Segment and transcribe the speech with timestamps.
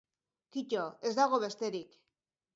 [0.55, 1.95] Kito, ez dago besterik.